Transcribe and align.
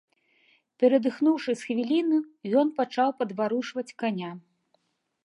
Перадыхнуўшы 0.83 1.51
з 1.59 1.67
хвіліну, 1.67 2.19
ён 2.63 2.67
пачаў 2.79 3.09
падварушваць 3.21 3.87
каня. 4.05 4.31